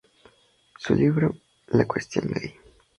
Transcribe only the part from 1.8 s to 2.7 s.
cuestión gay.